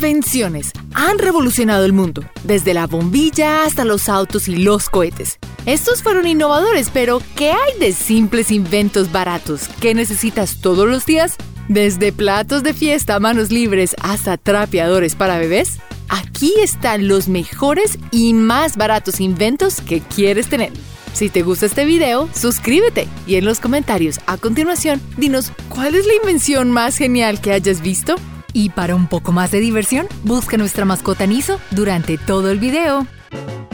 Invenciones 0.00 0.72
han 0.94 1.18
revolucionado 1.18 1.84
el 1.84 1.92
mundo, 1.92 2.24
desde 2.44 2.72
la 2.72 2.86
bombilla 2.86 3.64
hasta 3.64 3.84
los 3.84 4.08
autos 4.08 4.48
y 4.48 4.56
los 4.56 4.88
cohetes. 4.88 5.38
Estos 5.66 6.02
fueron 6.02 6.26
innovadores, 6.26 6.88
pero 6.90 7.20
¿qué 7.36 7.50
hay 7.52 7.78
de 7.78 7.92
simples 7.92 8.50
inventos 8.50 9.12
baratos 9.12 9.68
que 9.78 9.94
necesitas 9.94 10.62
todos 10.62 10.88
los 10.88 11.04
días? 11.04 11.36
Desde 11.68 12.12
platos 12.12 12.62
de 12.62 12.72
fiesta 12.72 13.16
a 13.16 13.20
manos 13.20 13.50
libres 13.50 13.94
hasta 14.00 14.38
trapeadores 14.38 15.16
para 15.16 15.36
bebés. 15.36 15.80
Aquí 16.08 16.54
están 16.62 17.06
los 17.06 17.28
mejores 17.28 17.98
y 18.10 18.32
más 18.32 18.78
baratos 18.78 19.20
inventos 19.20 19.82
que 19.82 20.00
quieres 20.00 20.48
tener. 20.48 20.72
Si 21.12 21.28
te 21.28 21.42
gusta 21.42 21.66
este 21.66 21.84
video, 21.84 22.26
suscríbete 22.34 23.06
y 23.26 23.34
en 23.34 23.44
los 23.44 23.60
comentarios 23.60 24.18
a 24.26 24.38
continuación 24.38 24.98
dinos 25.18 25.52
cuál 25.68 25.94
es 25.94 26.06
la 26.06 26.14
invención 26.14 26.70
más 26.70 26.96
genial 26.96 27.42
que 27.42 27.52
hayas 27.52 27.82
visto. 27.82 28.16
Y 28.52 28.70
para 28.70 28.94
un 28.94 29.06
poco 29.06 29.32
más 29.32 29.50
de 29.50 29.60
diversión, 29.60 30.06
busca 30.24 30.56
nuestra 30.56 30.84
mascota 30.84 31.26
Niso 31.26 31.60
durante 31.70 32.18
todo 32.18 32.50
el 32.50 32.58
video. 32.58 33.06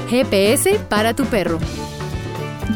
GPS 0.08 0.78
para 0.88 1.14
tu 1.14 1.24
perro. 1.24 1.58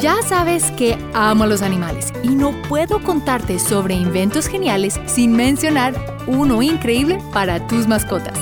Ya 0.00 0.16
sabes 0.23 0.70
que 0.73 0.96
amo 1.12 1.45
a 1.45 1.46
los 1.46 1.62
animales 1.62 2.12
y 2.23 2.30
no 2.30 2.52
puedo 2.68 3.02
contarte 3.02 3.59
sobre 3.59 3.95
inventos 3.95 4.46
geniales 4.46 4.98
sin 5.06 5.32
mencionar 5.32 5.95
uno 6.26 6.62
increíble 6.62 7.18
para 7.32 7.66
tus 7.66 7.86
mascotas. 7.86 8.38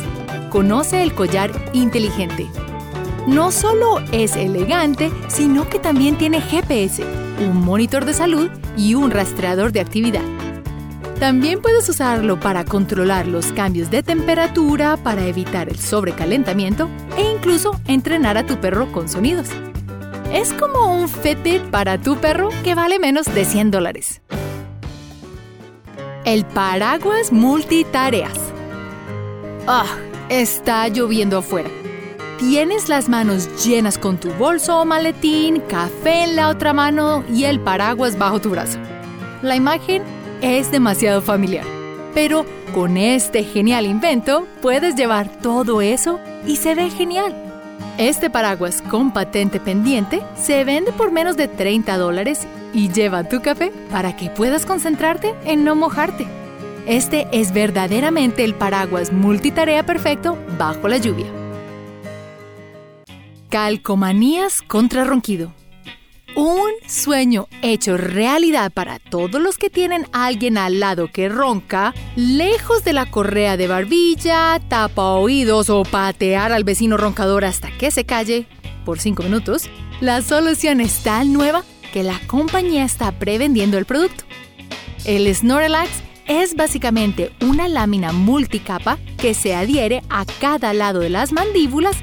Conoce 0.51 1.03
el 1.03 1.15
collar 1.15 1.51
inteligente 1.73 2.49
no 3.29 3.53
solo 3.53 4.01
es 4.11 4.37
elegante, 4.37 5.13
sino 5.29 5.69
que 5.69 5.79
también 5.79 6.17
tiene 6.17 6.41
GPS, 6.41 7.05
un 7.47 7.63
monitor 7.63 8.07
de 8.07 8.15
salud 8.15 8.49
y 8.75 8.95
un 8.95 9.11
rastreador 9.11 9.71
de 9.71 9.81
actividad. 9.81 10.23
También 11.19 11.61
puedes 11.61 11.89
usarlo 11.89 12.39
para 12.39 12.65
controlar 12.65 13.27
los 13.27 13.53
cambios 13.53 13.91
de 13.91 14.03
temperatura, 14.03 14.97
para 14.97 15.27
evitar 15.27 15.69
el 15.69 15.79
sobrecalentamiento 15.79 16.89
e 17.17 17.33
incluso 17.33 17.81
entrenar 17.87 18.39
a 18.39 18.47
tu 18.47 18.61
perro 18.61 18.93
con 18.93 19.09
sonidos. 19.09 19.49
Es 20.33 20.53
como 20.53 20.95
un 20.95 21.09
Fitbit 21.09 21.63
para 21.71 21.99
tu 21.99 22.17
perro 22.19 22.51
que 22.63 22.75
vale 22.75 22.99
menos 22.99 23.27
de 23.35 23.45
100 23.45 23.71
dólares. 23.71 24.21
El 26.25 26.45
paraguas 26.45 27.33
multitareas. 27.33 28.39
¡Ah! 29.67 29.87
está 30.29 30.89
lloviendo 30.89 31.39
afuera 31.39 31.71
Tienes 32.39 32.89
las 32.89 33.09
manos 33.09 33.65
llenas 33.65 33.99
con 33.99 34.17
tu 34.17 34.31
bolso 34.35 34.81
o 34.81 34.85
maletín, 34.85 35.61
café 35.69 36.23
en 36.23 36.37
la 36.37 36.51
otra 36.51 36.73
mano 36.73 37.25
y 37.35 37.45
el 37.45 37.59
paraguas 37.59 38.17
bajo 38.17 38.41
tu 38.41 38.51
brazo. 38.51 38.79
La 39.43 39.57
imagen 39.57 40.05
es 40.41 40.71
demasiado 40.71 41.23
familiar, 41.23 41.65
pero 42.15 42.45
con 42.75 42.97
este 42.97 43.45
genial 43.45 43.87
invento 43.87 44.47
puedes 44.63 44.95
llevar 44.95 45.29
todo 45.29 45.81
eso 45.81 46.21
y 46.47 46.57
se 46.57 46.75
ve 46.75 46.91
genial. 46.91 47.35
Este 47.99 48.31
paraguas 48.31 48.83
con 48.83 49.13
patente 49.13 49.59
pendiente 49.59 50.23
se 50.37 50.65
vende 50.65 50.93
por 50.93 51.11
menos 51.11 51.37
de 51.37 51.49
30 51.49 51.97
dólares 51.97 52.47
y 52.73 52.91
lleva 52.91 53.25
tu 53.25 53.43
café 53.43 53.73
para 53.91 54.17
que 54.17 54.31
puedas 54.31 54.67
concentrarte 54.67 55.35
en 55.45 55.65
no 55.65 55.75
mojarte. 55.75 56.27
Este 56.87 57.27
es 57.33 57.53
verdaderamente 57.53 58.45
el 58.45 58.55
paraguas 58.55 59.13
multitarea 59.13 59.85
perfecto 59.85 60.39
bajo 60.59 60.89
la 60.89 60.99
lluvia. 60.99 61.27
Calcomanías 63.51 64.63
contra 64.63 65.05
ronquido. 65.05 65.58
Un 66.41 66.71
sueño 66.87 67.49
hecho 67.63 67.97
realidad 67.97 68.71
para 68.71 69.01
todos 69.01 69.43
los 69.43 69.59
que 69.59 69.71
tienen 69.71 70.07
a 70.13 70.27
alguien 70.27 70.57
al 70.57 70.79
lado 70.79 71.11
que 71.11 71.29
ronca, 71.29 71.93
lejos 72.15 72.85
de 72.85 72.93
la 72.93 73.11
correa 73.11 73.57
de 73.57 73.67
barbilla, 73.67 74.61
tapa 74.69 75.15
oídos 75.15 75.69
o 75.69 75.83
patear 75.83 76.53
al 76.53 76.63
vecino 76.63 76.97
roncador 76.97 77.45
hasta 77.45 77.77
que 77.77 77.91
se 77.91 78.05
calle 78.05 78.47
por 78.85 79.01
5 79.01 79.25
minutos, 79.25 79.69
la 80.01 80.23
solución 80.23 80.81
es 80.81 81.03
tan 81.03 81.33
nueva 81.33 81.65
que 81.93 82.05
la 82.05 82.21
compañía 82.29 82.85
está 82.85 83.11
prevendiendo 83.11 83.77
el 83.77 83.85
producto. 83.85 84.23
El 85.05 85.35
Snorlax 85.35 85.91
es 86.29 86.55
básicamente 86.55 87.33
una 87.41 87.67
lámina 87.67 88.13
multicapa 88.13 89.01
que 89.17 89.35
se 89.35 89.57
adhiere 89.57 90.05
a 90.09 90.25
cada 90.41 90.73
lado 90.73 91.01
de 91.01 91.11
las 91.11 91.33
mandíbulas 91.33 91.97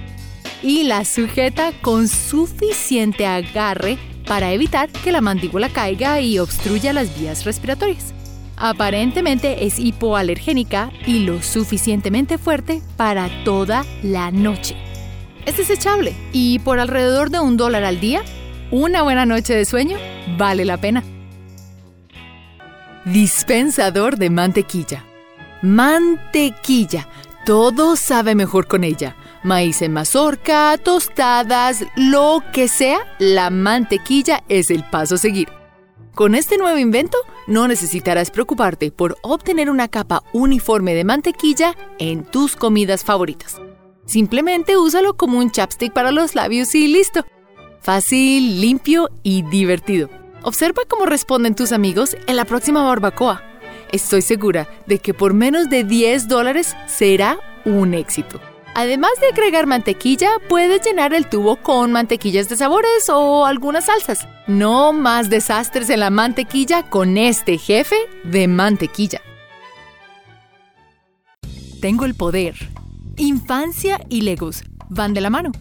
y 0.62 0.84
la 0.84 1.06
sujeta 1.06 1.72
con 1.81 2.09
suficiente 2.09 3.25
agarre 3.25 3.97
para 4.28 4.52
evitar 4.52 4.90
que 4.90 5.12
la 5.12 5.22
mandíbula 5.22 5.69
caiga 5.69 6.19
y 6.22 6.40
obstruya 6.40 6.94
las 6.94 7.18
vías 7.19 7.46
respiratorias. 7.46 8.13
Aparentemente 8.58 9.66
es 9.66 9.80
hipoalergénica 9.80 10.91
y 11.06 11.19
lo 11.19 11.41
suficientemente 11.41 12.38
fuerte 12.38 12.81
para 12.97 13.30
toda 13.44 13.86
la 14.02 14.31
noche. 14.31 14.75
Es 15.46 15.58
desechable 15.58 16.13
y 16.31 16.59
por 16.59 16.80
alrededor 16.80 17.30
de 17.30 17.40
un 17.40 17.58
dólar 17.58 17.84
al 17.84 18.00
día, 18.00 18.24
una 18.72 19.03
buena 19.03 19.25
noche 19.25 19.53
de 19.53 19.66
sueño 19.66 19.97
vale 20.38 20.66
la 20.66 20.78
pena. 20.78 21.03
Dispensador 23.06 24.18
de 24.18 24.30
mantequilla. 24.30 25.03
Mantequilla. 25.62 27.07
Todo 27.46 27.96
sabe 27.96 28.34
mejor 28.34 28.68
con 28.68 28.84
ella 28.84 29.16
maíz 29.45 29.81
en 29.81 29.94
mazorca, 29.94 30.78
tostadas, 30.78 31.85
lo 31.95 32.44
que 32.51 32.67
sea, 32.67 33.00
la 33.19 33.50
mantequilla 33.50 34.44
es 34.50 34.69
el 34.69 34.83
paso 34.89 35.16
a 35.16 35.19
seguir. 35.19 35.47
Con 36.13 36.33
este 36.33 36.57
nuevo 36.57 36.78
invento, 36.78 37.17
no 37.45 37.67
necesitarás 37.67 38.31
preocuparte 38.31 38.91
por 38.91 39.17
obtener 39.22 39.69
una 39.69 39.88
capa 39.88 40.23
uniforme 40.33 40.94
de 40.94 41.03
mantequilla 41.03 41.75
en 42.00 42.23
tus 42.23 42.56
comidas 42.56 43.03
favoritas. 43.03 43.61
Simplemente 44.06 44.78
úsalo 44.78 45.16
como 45.16 45.39
un 45.39 45.51
chapstick 45.51 45.94
para 45.94 46.12
los 46.12 46.35
labios 46.35 46.73
y 46.73 46.88
listo. 46.88 47.25
Fácil, 47.81 48.62
limpio 48.62 49.09
y 49.23 49.41
divertido. 49.44 50.09
Observa 50.41 50.83
cómo 50.88 51.06
responden 51.06 51.56
tus 51.56 51.72
amigos 51.72 52.16
en 52.27 52.35
la 52.35 52.45
próxima 52.45 52.83
barbacoa. 52.83 53.44
Estoy 53.91 54.22
segura 54.22 54.69
de 54.88 55.00
que 55.00 55.13
por 55.13 55.33
menos 55.33 55.69
de 55.69 55.83
10 55.83 56.27
dólares 56.27 56.75
será 56.88 57.38
un 57.66 57.94
éxito. 57.94 58.39
Además 58.78 59.12
de 59.22 59.28
agregar 59.28 59.68
mantequilla, 59.68 60.28
puedes 60.50 60.86
llenar 60.86 61.13
el 61.13 61.30
tubo 61.30 61.56
con 61.56 61.94
mantequillas 61.94 62.50
de 62.50 62.58
sabores 62.58 63.09
o 63.09 63.46
algunas 63.46 63.86
salsas. 63.86 64.28
No 64.47 64.91
más 64.91 65.30
desastres 65.30 65.90
en 65.90 66.02
la 66.02 66.09
mantequilla 66.09 66.90
con 66.90 67.18
este 67.18 67.58
jefe 67.58 67.96
de 68.25 68.50
mantequilla. 68.50 69.22
Tengo 71.80 72.03
el 72.03 72.16
poder. 72.16 72.56
Infancia 73.16 74.02
y 74.09 74.22
Legos 74.24 74.62
van 74.90 75.13
de 75.13 75.22
la 75.22 75.30
mano. 75.30 75.53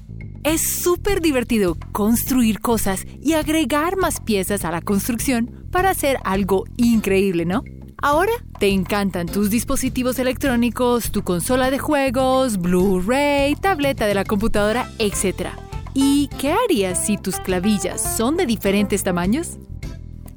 Es 0.43 0.83
súper 0.83 1.21
divertido 1.21 1.77
construir 1.93 2.59
cosas 2.59 3.07
y 3.23 3.35
agregar 3.35 3.97
más 3.97 4.21
piezas 4.21 4.65
a 4.65 4.73
la 4.73 4.81
construcción 4.81 5.69
para 5.71 5.91
hacer 5.91 6.19
algo 6.25 6.65
increíble, 6.77 7.45
¿no? 7.45 7.63
Ahora 8.07 8.33
te 8.59 8.69
encantan 8.69 9.25
tus 9.25 9.49
dispositivos 9.49 10.19
electrónicos, 10.19 11.11
tu 11.11 11.25
consola 11.25 11.71
de 11.71 11.79
juegos, 11.79 12.59
Blu-ray, 12.59 13.57
tableta 13.57 14.07
de 14.07 14.13
la 14.13 14.27
computadora, 14.27 14.91
etc. 14.99 15.49
¿Y 15.95 16.29
qué 16.39 16.53
harías 16.53 17.03
si 17.03 17.17
tus 17.17 17.37
clavillas 17.37 18.19
son 18.19 18.37
de 18.37 18.45
diferentes 18.45 19.05
tamaños? 19.05 19.57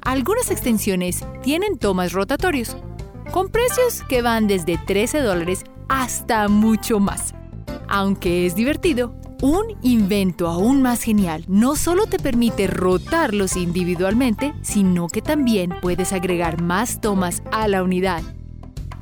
Algunas 0.00 0.50
extensiones 0.50 1.22
tienen 1.42 1.76
tomas 1.76 2.14
rotatorios, 2.14 2.74
con 3.32 3.50
precios 3.50 4.02
que 4.08 4.22
van 4.22 4.46
desde 4.46 4.78
13 4.78 5.20
dólares 5.20 5.64
hasta 5.90 6.48
mucho 6.48 7.00
más. 7.00 7.34
Aunque 7.86 8.46
es 8.46 8.54
divertido, 8.54 9.14
un 9.40 9.78
invento 9.82 10.48
aún 10.48 10.82
más 10.82 11.02
genial 11.02 11.44
no 11.48 11.76
solo 11.76 12.06
te 12.06 12.18
permite 12.18 12.66
rotarlos 12.66 13.56
individualmente, 13.56 14.52
sino 14.62 15.08
que 15.08 15.22
también 15.22 15.74
puedes 15.80 16.12
agregar 16.12 16.60
más 16.60 17.00
tomas 17.00 17.42
a 17.52 17.68
la 17.68 17.82
unidad. 17.82 18.22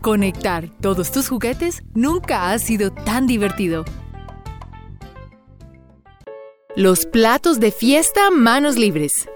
Conectar 0.02 0.68
todos 0.80 1.10
tus 1.10 1.28
juguetes 1.28 1.82
nunca 1.94 2.50
ha 2.50 2.58
sido 2.58 2.92
tan 2.92 3.26
divertido. 3.26 3.84
Los 6.76 7.06
platos 7.06 7.58
de 7.58 7.72
fiesta 7.72 8.30
manos 8.30 8.76
libres. 8.76 9.28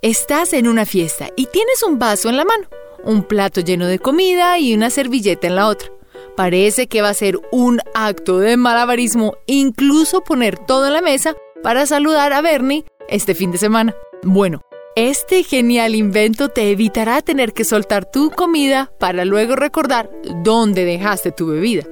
Estás 0.00 0.52
en 0.52 0.68
una 0.68 0.86
fiesta 0.86 1.28
y 1.36 1.46
tienes 1.46 1.82
un 1.82 1.98
vaso 1.98 2.28
en 2.28 2.36
la 2.36 2.44
mano, 2.44 2.68
un 3.02 3.24
plato 3.24 3.60
lleno 3.60 3.86
de 3.86 3.98
comida 3.98 4.58
y 4.58 4.74
una 4.74 4.88
servilleta 4.88 5.48
en 5.48 5.56
la 5.56 5.66
otra. 5.66 5.97
Parece 6.38 6.86
que 6.86 7.02
va 7.02 7.08
a 7.08 7.14
ser 7.14 7.40
un 7.50 7.80
acto 7.96 8.38
de 8.38 8.56
malabarismo 8.56 9.34
incluso 9.46 10.20
poner 10.20 10.56
todo 10.56 10.86
en 10.86 10.92
la 10.92 11.02
mesa 11.02 11.34
para 11.64 11.84
saludar 11.84 12.32
a 12.32 12.40
Bernie 12.40 12.84
este 13.08 13.34
fin 13.34 13.50
de 13.50 13.58
semana. 13.58 13.92
Bueno, 14.22 14.60
este 14.94 15.42
genial 15.42 15.96
invento 15.96 16.48
te 16.48 16.70
evitará 16.70 17.22
tener 17.22 17.52
que 17.52 17.64
soltar 17.64 18.08
tu 18.08 18.30
comida 18.30 18.88
para 19.00 19.24
luego 19.24 19.56
recordar 19.56 20.12
dónde 20.44 20.84
dejaste 20.84 21.32
tu 21.32 21.48
bebida. 21.48 21.82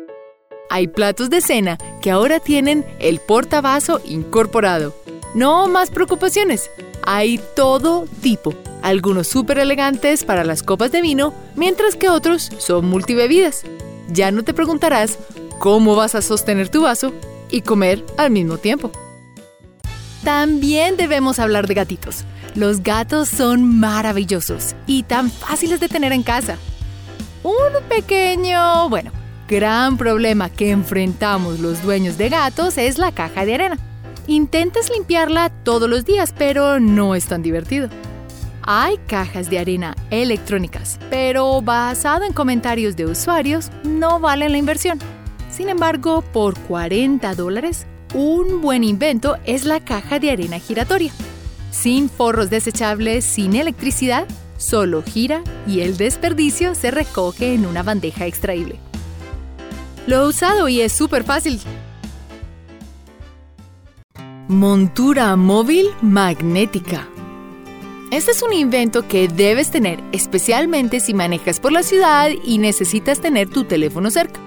Hay 0.71 0.87
platos 0.87 1.29
de 1.29 1.41
cena 1.41 1.77
que 2.01 2.13
ahora 2.13 2.39
tienen 2.39 2.85
el 3.01 3.19
portavaso 3.19 4.01
incorporado. 4.05 4.95
No 5.35 5.67
más 5.67 5.91
preocupaciones. 5.91 6.71
Hay 7.03 7.41
todo 7.57 8.05
tipo. 8.23 8.55
Algunos 8.83 9.27
súper 9.27 9.59
elegantes 9.59 10.23
para 10.23 10.45
las 10.45 10.63
copas 10.63 10.93
de 10.93 11.03
vino, 11.03 11.35
mientras 11.57 11.97
que 11.97 12.09
otros 12.09 12.53
son 12.59 12.87
multibebidas. 12.87 13.65
Ya 14.09 14.31
no 14.31 14.43
te 14.43 14.55
preguntarás 14.55 15.19
cómo 15.59 15.97
vas 15.97 16.15
a 16.15 16.23
sostener 16.23 16.69
tu 16.69 16.83
vaso 16.83 17.13
y 17.51 17.63
comer 17.63 18.05
al 18.17 18.31
mismo 18.31 18.59
tiempo. 18.59 18.91
También 20.25 20.97
debemos 20.97 21.39
hablar 21.39 21.67
de 21.67 21.75
gatitos. 21.75 22.25
Los 22.55 22.83
gatos 22.83 23.29
son 23.29 23.79
maravillosos 23.79 24.75
y 24.87 25.03
tan 25.03 25.31
fáciles 25.31 25.79
de 25.79 25.89
tener 25.89 26.13
en 26.13 26.23
casa. 26.23 26.57
Un 27.43 27.85
pequeño, 27.89 28.89
bueno, 28.89 29.13
gran 29.47 29.97
problema 29.97 30.51
que 30.51 30.71
enfrentamos 30.71 31.61
los 31.61 31.83
dueños 31.83 32.19
de 32.19 32.29
gatos 32.29 32.79
es 32.79 32.99
la 32.99 33.13
caja 33.13 33.45
de 33.45 33.55
arena. 33.55 33.79
Intentes 34.27 34.91
limpiarla 34.91 35.51
todos 35.51 35.89
los 35.89 36.05
días, 36.05 36.35
pero 36.37 36.81
no 36.81 37.15
es 37.15 37.27
tan 37.27 37.43
divertido. 37.43 37.89
Hay 38.69 38.99
cajas 39.07 39.49
de 39.49 39.61
arena 39.61 39.95
electrónicas, 40.11 40.99
pero 41.09 41.63
basado 41.63 42.25
en 42.25 42.33
comentarios 42.33 42.97
de 42.97 43.07
usuarios, 43.07 43.71
no 43.85 44.19
valen 44.19 44.51
la 44.51 44.59
inversión. 44.59 44.99
Sin 45.49 45.69
embargo, 45.69 46.23
por 46.33 46.59
40 46.59 47.33
dólares, 47.37 47.87
un 48.13 48.61
buen 48.61 48.83
invento 48.83 49.37
es 49.45 49.65
la 49.65 49.79
caja 49.79 50.19
de 50.19 50.33
arena 50.33 50.59
giratoria. 50.59 51.13
Sin 51.71 52.11
forros 52.11 52.51
desechables, 52.51 53.25
sin 53.25 53.55
electricidad, 53.55 54.27
solo 54.57 55.05
gira 55.05 55.43
y 55.69 55.83
el 55.83 55.97
desperdicio 55.97 56.75
se 56.75 56.91
recoge 56.91 57.55
en 57.55 57.67
una 57.67 57.85
bandeja 57.85 58.27
extraíble. 58.27 58.81
Lo 60.09 60.17
he 60.17 60.27
usado 60.27 60.69
y 60.69 60.81
es 60.81 60.91
súper 60.91 61.23
fácil. 61.23 61.61
Montura 64.49 65.37
móvil 65.37 65.87
magnética. 66.03 67.09
Este 68.13 68.31
es 68.31 68.43
un 68.43 68.53
invento 68.53 69.09
que 69.09 69.27
debes 69.27 69.73
tener 69.73 70.01
especialmente 70.13 71.01
si 71.01 71.13
manejas 71.13 71.59
por 71.59 71.73
la 71.73 71.83
ciudad 71.83 72.31
y 72.45 72.59
necesitas 72.59 73.21
tener 73.21 73.49
tu 73.49 73.65
teléfono 73.65 74.13
cerca. 74.13 74.41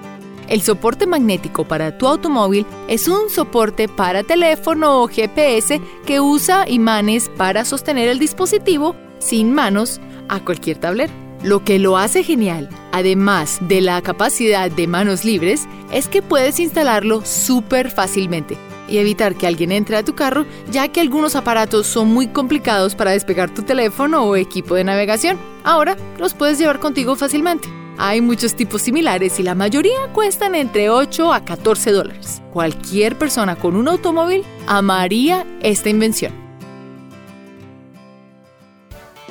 El 0.48 0.62
soporte 0.62 1.06
magnético 1.06 1.66
para 1.66 1.98
tu 1.98 2.08
automóvil 2.08 2.66
es 2.88 3.10
un 3.10 3.30
soporte 3.30 3.90
para 3.90 4.24
teléfono 4.24 5.04
o 5.04 5.10
GPS 5.10 5.82
que 6.06 6.22
usa 6.22 6.70
imanes 6.70 7.30
para 7.36 7.66
sostener 7.66 8.08
el 8.08 8.18
dispositivo 8.18 8.96
sin 9.20 9.54
manos 9.54 10.00
a 10.30 10.40
cualquier 10.40 10.78
tablero. 10.78 11.12
Lo 11.44 11.66
que 11.66 11.80
lo 11.80 11.98
hace 11.98 12.24
genial, 12.24 12.70
además 12.94 13.60
de 13.62 13.82
la 13.82 14.02
capacidad 14.02 14.72
de 14.72 14.88
manos 14.88 15.26
libres, 15.26 15.68
es 15.92 16.08
que 16.08 16.22
puedes 16.22 16.62
instalarlo 16.62 17.26
súper 17.26 17.92
fácilmente 17.92 18.58
y 18.90 18.98
evitar 18.98 19.36
que 19.36 19.48
alguien 19.48 19.72
entre 19.72 19.98
a 19.98 20.04
tu 20.04 20.16
carro, 20.16 20.46
ya 20.72 20.88
que 20.88 21.02
algunos 21.02 21.36
aparatos 21.36 21.88
son 21.88 22.08
muy 22.10 22.28
complicados 22.28 22.96
para 22.96 23.12
despegar 23.12 23.54
tu 23.54 23.64
teléfono 23.64 24.24
o 24.24 24.36
equipo 24.36 24.76
de 24.76 24.84
navegación. 24.84 25.38
Ahora 25.64 25.96
los 26.18 26.34
puedes 26.34 26.58
llevar 26.58 26.80
contigo 26.80 27.16
fácilmente. 27.16 27.70
Hay 27.98 28.22
muchos 28.22 28.56
tipos 28.56 28.82
similares 28.82 29.40
y 29.40 29.44
la 29.44 29.56
mayoría 29.56 30.00
cuestan 30.14 30.56
entre 30.56 30.90
8 30.90 31.34
a 31.34 31.44
14 31.44 31.92
dólares. 31.92 32.42
Cualquier 32.54 33.18
persona 33.18 33.58
con 33.58 33.76
un 33.76 33.90
automóvil 33.90 34.44
amaría 34.68 35.46
esta 35.62 35.90
invención. 35.90 36.34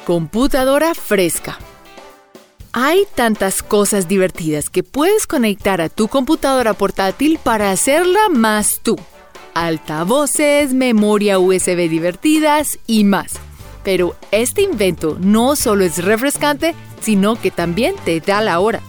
Computadora 0.05 0.95
fresca. 0.95 1.59
Hay 2.73 3.07
tantas 3.15 3.63
cosas 3.63 4.07
divertidas 4.07 4.69
que 4.69 4.83
puedes 4.83 5.27
conectar 5.27 5.81
a 5.81 5.89
tu 5.89 6.09
computadora 6.09 6.75
portátil 6.75 7.39
para 7.43 7.71
hacerla 7.71 8.29
más 8.29 8.81
tú 8.83 8.97
altavoces, 9.55 10.75
memoria 10.75 11.39
USB 11.39 11.89
divertidas 11.89 12.79
y 12.87 13.05
más. 13.05 13.35
Pero 13.85 14.17
este 14.31 14.63
invento 14.63 15.17
no 15.21 15.57
solo 15.57 15.85
es 15.85 16.05
refrescante, 16.05 16.75
sino 17.01 17.41
que 17.41 17.51
también 17.51 17.95
te 18.05 18.21
da 18.21 18.41
la 18.41 18.61
hora. 18.61 18.81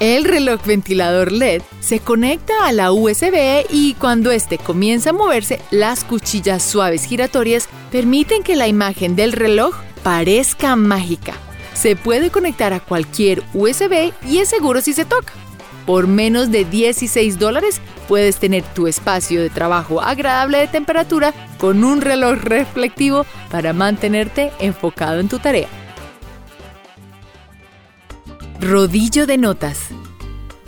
El 0.00 0.24
reloj 0.24 0.64
ventilador 0.64 1.30
LED 1.30 1.60
se 1.80 2.00
conecta 2.00 2.66
a 2.66 2.72
la 2.72 2.90
USB 2.90 3.66
y 3.68 3.94
cuando 3.94 4.30
este 4.30 4.56
comienza 4.56 5.10
a 5.10 5.12
moverse, 5.12 5.60
las 5.70 6.04
cuchillas 6.04 6.62
suaves 6.62 7.04
giratorias 7.04 7.68
permiten 7.92 8.42
que 8.42 8.56
la 8.56 8.66
imagen 8.66 9.14
del 9.14 9.32
reloj 9.32 9.76
parezca 10.02 10.74
mágica. 10.74 11.34
Se 11.74 11.96
puede 11.96 12.30
conectar 12.30 12.72
a 12.72 12.80
cualquier 12.80 13.42
USB 13.52 14.12
y 14.26 14.38
es 14.38 14.48
seguro 14.48 14.80
si 14.80 14.94
se 14.94 15.04
toca. 15.04 15.34
Por 15.86 16.06
menos 16.06 16.50
de 16.50 16.64
16 16.64 17.38
dólares 17.38 17.80
puedes 18.08 18.38
tener 18.38 18.64
tu 18.74 18.86
espacio 18.86 19.40
de 19.40 19.50
trabajo 19.50 20.00
agradable 20.00 20.58
de 20.58 20.68
temperatura 20.68 21.32
con 21.58 21.84
un 21.84 22.00
reloj 22.00 22.38
reflectivo 22.42 23.26
para 23.50 23.72
mantenerte 23.72 24.52
enfocado 24.58 25.20
en 25.20 25.28
tu 25.28 25.38
tarea. 25.38 25.68
Rodillo 28.60 29.26
de 29.26 29.38
notas. 29.38 29.88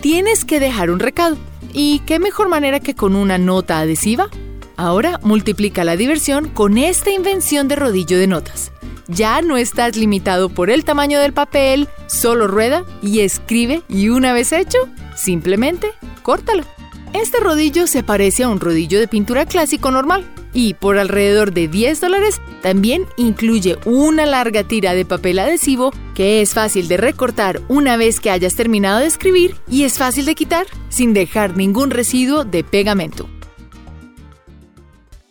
Tienes 0.00 0.44
que 0.44 0.60
dejar 0.60 0.90
un 0.90 0.98
recado. 0.98 1.36
¿Y 1.72 2.00
qué 2.00 2.18
mejor 2.18 2.48
manera 2.48 2.80
que 2.80 2.94
con 2.94 3.14
una 3.14 3.38
nota 3.38 3.78
adhesiva? 3.78 4.28
Ahora 4.76 5.20
multiplica 5.22 5.84
la 5.84 5.96
diversión 5.96 6.48
con 6.48 6.78
esta 6.78 7.10
invención 7.10 7.68
de 7.68 7.76
rodillo 7.76 8.18
de 8.18 8.26
notas. 8.26 8.72
Ya 9.08 9.42
no 9.42 9.56
estás 9.56 9.96
limitado 9.96 10.48
por 10.48 10.70
el 10.70 10.84
tamaño 10.84 11.20
del 11.20 11.32
papel, 11.32 11.88
solo 12.06 12.46
rueda 12.46 12.84
y 13.02 13.20
escribe 13.20 13.82
y 13.88 14.08
una 14.08 14.32
vez 14.32 14.52
hecho, 14.52 14.78
Simplemente 15.14 15.92
córtalo. 16.22 16.64
Este 17.12 17.40
rodillo 17.40 17.86
se 17.86 18.02
parece 18.02 18.44
a 18.44 18.48
un 18.48 18.58
rodillo 18.58 18.98
de 18.98 19.06
pintura 19.06 19.44
clásico 19.44 19.90
normal 19.90 20.24
y 20.54 20.74
por 20.74 20.98
alrededor 20.98 21.52
de 21.52 21.68
10 21.68 22.00
dólares 22.00 22.40
también 22.62 23.06
incluye 23.16 23.76
una 23.84 24.24
larga 24.24 24.64
tira 24.64 24.94
de 24.94 25.04
papel 25.04 25.38
adhesivo 25.38 25.92
que 26.14 26.40
es 26.40 26.54
fácil 26.54 26.88
de 26.88 26.96
recortar 26.96 27.60
una 27.68 27.96
vez 27.96 28.18
que 28.20 28.30
hayas 28.30 28.54
terminado 28.54 29.00
de 29.00 29.06
escribir 29.06 29.56
y 29.68 29.84
es 29.84 29.98
fácil 29.98 30.24
de 30.24 30.34
quitar 30.34 30.66
sin 30.88 31.12
dejar 31.12 31.56
ningún 31.56 31.90
residuo 31.90 32.44
de 32.44 32.64
pegamento. 32.64 33.28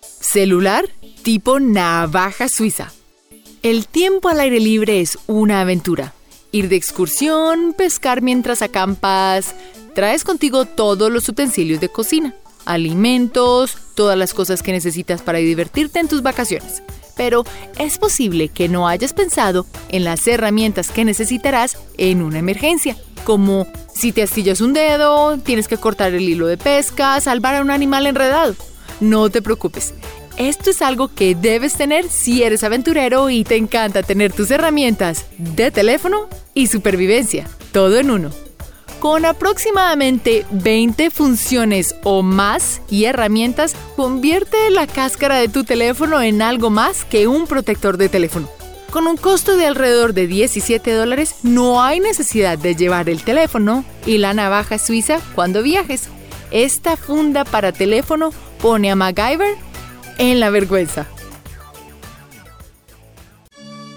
Celular 0.01 0.87
tipo 1.23 1.59
navaja 1.59 2.47
suiza. 2.47 2.91
El 3.63 3.87
tiempo 3.87 4.29
al 4.29 4.39
aire 4.39 4.59
libre 4.59 5.01
es 5.01 5.17
una 5.27 5.61
aventura 5.61 6.13
ir 6.51 6.69
de 6.69 6.75
excursión, 6.75 7.73
pescar 7.73 8.21
mientras 8.21 8.61
acampas. 8.61 9.55
Traes 9.95 10.23
contigo 10.23 10.65
todos 10.65 11.11
los 11.11 11.27
utensilios 11.27 11.79
de 11.81 11.89
cocina, 11.89 12.33
alimentos, 12.65 13.77
todas 13.95 14.17
las 14.17 14.33
cosas 14.33 14.63
que 14.63 14.71
necesitas 14.71 15.21
para 15.21 15.39
divertirte 15.39 15.99
en 15.99 16.07
tus 16.07 16.21
vacaciones. 16.21 16.81
Pero 17.17 17.43
es 17.77 17.97
posible 17.97 18.47
que 18.47 18.69
no 18.69 18.87
hayas 18.87 19.13
pensado 19.13 19.65
en 19.89 20.03
las 20.03 20.25
herramientas 20.27 20.89
que 20.89 21.05
necesitarás 21.05 21.77
en 21.97 22.21
una 22.21 22.39
emergencia, 22.39 22.97
como 23.25 23.67
si 23.93 24.11
te 24.11 24.23
astillas 24.23 24.61
un 24.61 24.73
dedo, 24.73 25.37
tienes 25.37 25.67
que 25.67 25.77
cortar 25.77 26.13
el 26.13 26.27
hilo 26.27 26.47
de 26.47 26.57
pesca, 26.57 27.19
salvar 27.19 27.55
a 27.55 27.61
un 27.61 27.69
animal 27.69 28.07
enredado. 28.07 28.55
No 28.99 29.29
te 29.29 29.41
preocupes, 29.41 29.93
esto 30.41 30.69
es 30.69 30.81
algo 30.81 31.09
que 31.13 31.35
debes 31.35 31.73
tener 31.73 32.09
si 32.09 32.43
eres 32.43 32.63
aventurero 32.63 33.29
y 33.29 33.43
te 33.43 33.57
encanta 33.57 34.01
tener 34.01 34.33
tus 34.33 34.49
herramientas 34.51 35.25
de 35.37 35.71
teléfono 35.71 36.27
y 36.53 36.67
supervivencia, 36.67 37.47
todo 37.71 37.97
en 37.97 38.11
uno. 38.11 38.31
Con 38.99 39.25
aproximadamente 39.25 40.45
20 40.51 41.09
funciones 41.09 41.95
o 42.03 42.21
más 42.21 42.81
y 42.89 43.05
herramientas, 43.05 43.75
convierte 43.95 44.69
la 44.69 44.87
cáscara 44.87 45.37
de 45.37 45.47
tu 45.47 45.63
teléfono 45.63 46.21
en 46.21 46.41
algo 46.41 46.69
más 46.69 47.03
que 47.05 47.27
un 47.27 47.47
protector 47.47 47.97
de 47.97 48.09
teléfono. 48.09 48.47
Con 48.91 49.07
un 49.07 49.17
costo 49.17 49.55
de 49.55 49.65
alrededor 49.65 50.13
de 50.13 50.27
17 50.27 50.91
dólares, 50.91 51.35
no 51.43 51.81
hay 51.81 51.99
necesidad 51.99 52.57
de 52.57 52.75
llevar 52.75 53.09
el 53.09 53.23
teléfono 53.23 53.85
y 54.05 54.17
la 54.17 54.33
navaja 54.33 54.77
suiza 54.77 55.19
cuando 55.33 55.63
viajes. 55.63 56.09
Esta 56.51 56.97
funda 56.97 57.45
para 57.45 57.71
teléfono 57.71 58.31
pone 58.61 58.91
a 58.91 58.95
MacGyver 58.95 59.70
en 60.17 60.39
la 60.39 60.49
vergüenza. 60.49 61.07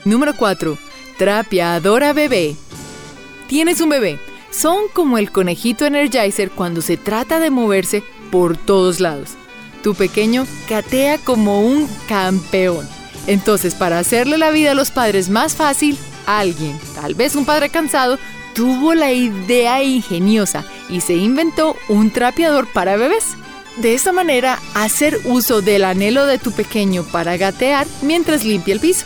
Número 0.04 0.34
4. 0.36 0.76
Trapeadora 1.16 2.12
bebé. 2.12 2.56
Tienes 3.48 3.80
un 3.80 3.88
bebé. 3.88 4.18
Son 4.50 4.88
como 4.92 5.18
el 5.18 5.30
conejito 5.30 5.86
Energizer 5.86 6.50
cuando 6.50 6.82
se 6.82 6.96
trata 6.96 7.40
de 7.40 7.50
moverse 7.50 8.02
por 8.30 8.56
todos 8.56 9.00
lados. 9.00 9.30
Tu 9.82 9.94
pequeño 9.94 10.46
catea 10.68 11.18
como 11.18 11.60
un 11.60 11.88
campeón. 12.08 12.86
Entonces, 13.26 13.74
para 13.74 13.98
hacerle 13.98 14.38
la 14.38 14.50
vida 14.50 14.72
a 14.72 14.74
los 14.74 14.90
padres 14.90 15.28
más 15.28 15.56
fácil, 15.56 15.98
alguien, 16.26 16.78
tal 16.94 17.14
vez 17.14 17.34
un 17.36 17.44
padre 17.46 17.70
cansado, 17.70 18.18
tuvo 18.54 18.94
la 18.94 19.12
idea 19.12 19.82
ingeniosa 19.82 20.64
y 20.88 21.00
se 21.00 21.14
inventó 21.14 21.76
un 21.88 22.10
trapeador 22.10 22.66
para 22.72 22.96
bebés. 22.96 23.36
De 23.76 23.94
esta 23.94 24.12
manera, 24.12 24.60
hacer 24.74 25.20
uso 25.24 25.60
del 25.60 25.84
anhelo 25.84 26.26
de 26.26 26.38
tu 26.38 26.52
pequeño 26.52 27.02
para 27.04 27.36
gatear 27.36 27.86
mientras 28.02 28.44
limpia 28.44 28.74
el 28.74 28.80
piso. 28.80 29.04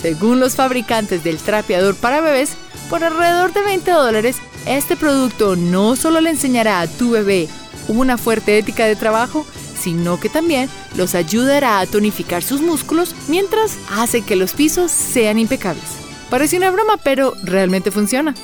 Según 0.00 0.38
los 0.38 0.56
fabricantes 0.56 1.24
del 1.24 1.38
trapeador 1.38 1.94
para 1.94 2.20
bebés, 2.20 2.50
por 2.90 3.04
alrededor 3.04 3.52
de 3.54 3.62
20 3.62 3.90
dólares, 3.90 4.36
este 4.66 4.96
producto 4.96 5.56
no 5.56 5.96
solo 5.96 6.20
le 6.20 6.30
enseñará 6.30 6.80
a 6.80 6.88
tu 6.88 7.10
bebé 7.10 7.48
una 7.88 8.18
fuerte 8.18 8.58
ética 8.58 8.84
de 8.84 8.96
trabajo, 8.96 9.46
sino 9.80 10.20
que 10.20 10.28
también 10.28 10.68
los 10.96 11.14
ayudará 11.14 11.80
a 11.80 11.86
tonificar 11.86 12.42
sus 12.42 12.60
músculos 12.60 13.14
mientras 13.28 13.76
hace 13.90 14.22
que 14.22 14.36
los 14.36 14.52
pisos 14.52 14.92
sean 14.92 15.38
impecables. 15.38 15.84
Parece 16.30 16.56
una 16.56 16.70
broma, 16.70 16.98
pero 16.98 17.34
realmente 17.44 17.90
funciona. 17.90 18.34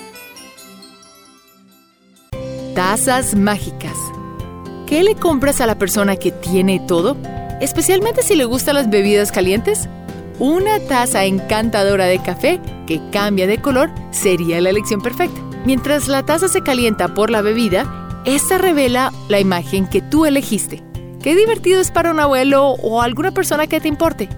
Tazas 2.75 3.34
mágicas. 3.34 3.96
¿Qué 4.88 5.02
le 5.02 5.14
compras 5.14 5.61
a 5.61 5.66
la 5.66 5.76
persona 5.76 6.16
que 6.16 6.33
tiene 6.33 6.80
todo? 6.80 7.14
Especialmente 7.61 8.23
si 8.23 8.37
le 8.37 8.47
gustan 8.47 8.75
las 8.75 8.88
bebidas 8.88 9.30
calientes. 9.30 9.87
Una 10.38 10.80
taza 10.80 11.26
encantadora 11.26 12.07
de 12.07 12.18
café 12.23 12.59
que 12.87 12.99
cambia 13.12 13.47
de 13.47 13.61
color 13.61 13.90
sería 14.12 14.62
la 14.62 14.71
elección 14.71 15.02
perfecta. 15.02 15.38
Mientras 15.66 16.09
la 16.09 16.25
taza 16.25 16.49
se 16.49 16.62
calienta 16.62 17.12
por 17.12 17.30
la 17.30 17.42
bebida, 17.42 18.23
esta 18.25 18.57
revela 18.57 19.12
la 19.28 19.38
imagen 19.40 19.87
que 19.87 20.00
tú 20.00 20.25
elegiste. 20.25 20.83
Qué 21.23 21.37
divertido 21.37 21.80
es 21.83 21.90
para 21.90 22.11
un 22.11 22.21
abuelo 22.21 22.68
o 22.71 23.02
alguna 23.02 23.33
persona 23.33 23.66
que 23.66 23.80
te 23.80 23.88
importe. 23.88 24.30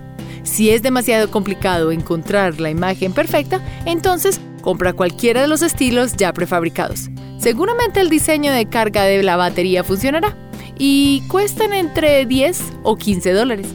Si 0.42 0.70
es 0.70 0.82
demasiado 0.82 1.30
complicado 1.30 1.92
encontrar 1.92 2.58
la 2.58 2.70
imagen 2.70 3.12
perfecta, 3.12 3.60
entonces 3.86 4.40
compra 4.62 4.94
cualquiera 4.94 5.42
de 5.42 5.46
los 5.46 5.62
estilos 5.62 6.16
ya 6.16 6.32
prefabricados. 6.32 7.08
Seguramente 7.40 8.00
el 8.00 8.10
diseño 8.10 8.52
de 8.52 8.68
carga 8.68 9.04
de 9.04 9.22
la 9.22 9.36
batería 9.36 9.82
funcionará 9.82 10.36
y 10.78 11.22
cuestan 11.26 11.72
entre 11.72 12.26
10 12.26 12.60
o 12.82 12.96
15 12.96 13.32
dólares. 13.32 13.66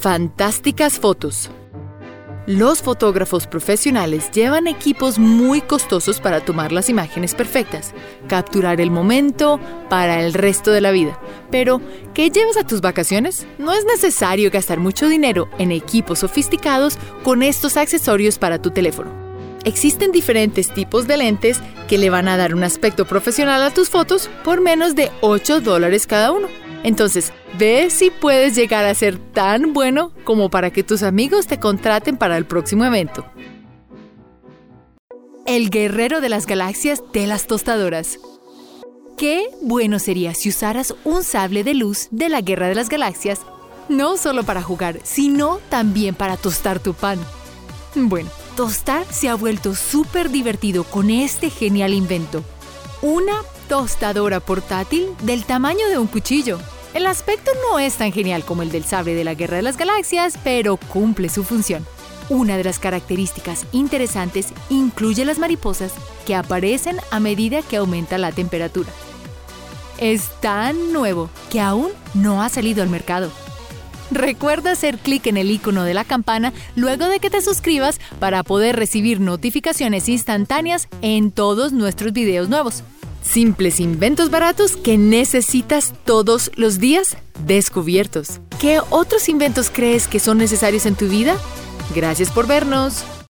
Fantásticas 0.00 0.98
fotos. 0.98 1.50
Los 2.46 2.82
fotógrafos 2.82 3.46
profesionales 3.46 4.30
llevan 4.32 4.66
equipos 4.66 5.18
muy 5.18 5.60
costosos 5.60 6.20
para 6.20 6.40
tomar 6.40 6.72
las 6.72 6.88
imágenes 6.88 7.34
perfectas, 7.34 7.94
capturar 8.26 8.80
el 8.80 8.90
momento 8.90 9.60
para 9.90 10.24
el 10.24 10.32
resto 10.32 10.70
de 10.72 10.80
la 10.80 10.90
vida. 10.90 11.20
Pero, 11.50 11.82
¿qué 12.14 12.30
llevas 12.30 12.56
a 12.56 12.66
tus 12.66 12.80
vacaciones? 12.80 13.46
No 13.58 13.72
es 13.72 13.84
necesario 13.84 14.50
gastar 14.50 14.80
mucho 14.80 15.06
dinero 15.06 15.50
en 15.58 15.70
equipos 15.70 16.20
sofisticados 16.20 16.98
con 17.22 17.42
estos 17.42 17.76
accesorios 17.76 18.38
para 18.38 18.60
tu 18.60 18.70
teléfono. 18.70 19.21
Existen 19.64 20.10
diferentes 20.10 20.72
tipos 20.74 21.06
de 21.06 21.16
lentes 21.16 21.60
que 21.88 21.98
le 21.98 22.10
van 22.10 22.26
a 22.26 22.36
dar 22.36 22.54
un 22.54 22.64
aspecto 22.64 23.06
profesional 23.06 23.62
a 23.62 23.70
tus 23.70 23.90
fotos 23.90 24.28
por 24.44 24.60
menos 24.60 24.96
de 24.96 25.10
8 25.20 25.60
dólares 25.60 26.06
cada 26.06 26.32
uno. 26.32 26.48
Entonces, 26.82 27.32
ve 27.58 27.88
si 27.90 28.10
puedes 28.10 28.56
llegar 28.56 28.84
a 28.84 28.94
ser 28.94 29.18
tan 29.18 29.72
bueno 29.72 30.12
como 30.24 30.50
para 30.50 30.70
que 30.70 30.82
tus 30.82 31.04
amigos 31.04 31.46
te 31.46 31.60
contraten 31.60 32.16
para 32.16 32.36
el 32.36 32.44
próximo 32.44 32.84
evento. 32.84 33.24
El 35.46 35.70
guerrero 35.70 36.20
de 36.20 36.28
las 36.28 36.46
galaxias 36.46 37.02
de 37.12 37.26
las 37.28 37.46
tostadoras. 37.46 38.18
Qué 39.16 39.46
bueno 39.60 40.00
sería 40.00 40.34
si 40.34 40.48
usaras 40.48 40.94
un 41.04 41.22
sable 41.22 41.62
de 41.62 41.74
luz 41.74 42.08
de 42.10 42.28
la 42.28 42.40
Guerra 42.40 42.66
de 42.66 42.74
las 42.74 42.88
Galaxias, 42.88 43.40
no 43.88 44.16
solo 44.16 44.42
para 44.42 44.62
jugar, 44.62 44.98
sino 45.04 45.60
también 45.68 46.16
para 46.16 46.36
tostar 46.36 46.80
tu 46.80 46.94
pan. 46.94 47.20
Bueno, 47.94 48.30
tostar 48.56 49.06
se 49.10 49.28
ha 49.28 49.34
vuelto 49.34 49.74
súper 49.74 50.30
divertido 50.30 50.84
con 50.84 51.10
este 51.10 51.50
genial 51.50 51.94
invento. 51.94 52.44
Una 53.00 53.34
tostadora 53.68 54.40
portátil 54.40 55.08
del 55.22 55.44
tamaño 55.44 55.88
de 55.88 55.98
un 55.98 56.06
cuchillo. 56.06 56.58
El 56.94 57.06
aspecto 57.06 57.50
no 57.70 57.78
es 57.78 57.94
tan 57.94 58.12
genial 58.12 58.44
como 58.44 58.62
el 58.62 58.70
del 58.70 58.84
sable 58.84 59.14
de 59.14 59.24
la 59.24 59.34
Guerra 59.34 59.56
de 59.56 59.62
las 59.62 59.78
Galaxias, 59.78 60.34
pero 60.44 60.76
cumple 60.76 61.28
su 61.28 61.42
función. 61.42 61.86
Una 62.28 62.56
de 62.56 62.64
las 62.64 62.78
características 62.78 63.66
interesantes 63.72 64.48
incluye 64.68 65.24
las 65.24 65.38
mariposas 65.38 65.92
que 66.26 66.34
aparecen 66.34 66.98
a 67.10 67.18
medida 67.18 67.62
que 67.62 67.78
aumenta 67.78 68.18
la 68.18 68.32
temperatura. 68.32 68.90
Es 69.98 70.28
tan 70.40 70.92
nuevo 70.92 71.30
que 71.50 71.60
aún 71.60 71.90
no 72.14 72.42
ha 72.42 72.48
salido 72.48 72.82
al 72.82 72.90
mercado. 72.90 73.30
Recuerda 74.14 74.72
hacer 74.72 74.98
clic 74.98 75.26
en 75.26 75.36
el 75.36 75.50
icono 75.50 75.84
de 75.84 75.94
la 75.94 76.04
campana 76.04 76.52
luego 76.76 77.08
de 77.08 77.20
que 77.20 77.30
te 77.30 77.40
suscribas 77.40 78.00
para 78.18 78.42
poder 78.42 78.76
recibir 78.76 79.20
notificaciones 79.20 80.08
instantáneas 80.08 80.88
en 81.00 81.30
todos 81.30 81.72
nuestros 81.72 82.12
videos 82.12 82.48
nuevos. 82.48 82.82
Simples 83.22 83.80
inventos 83.80 84.30
baratos 84.30 84.76
que 84.76 84.98
necesitas 84.98 85.94
todos 86.04 86.50
los 86.56 86.78
días 86.78 87.16
descubiertos. 87.46 88.40
¿Qué 88.60 88.80
otros 88.90 89.28
inventos 89.28 89.70
crees 89.70 90.08
que 90.08 90.18
son 90.18 90.38
necesarios 90.38 90.86
en 90.86 90.96
tu 90.96 91.08
vida? 91.08 91.36
Gracias 91.94 92.30
por 92.30 92.46
vernos. 92.46 93.04